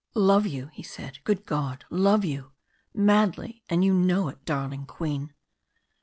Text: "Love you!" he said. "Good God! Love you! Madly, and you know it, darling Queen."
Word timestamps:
"Love 0.15 0.47
you!" 0.47 0.71
he 0.73 0.81
said. 0.81 1.19
"Good 1.25 1.45
God! 1.45 1.85
Love 1.91 2.25
you! 2.25 2.53
Madly, 2.91 3.61
and 3.69 3.85
you 3.85 3.93
know 3.93 4.29
it, 4.29 4.43
darling 4.45 4.87
Queen." 4.87 5.31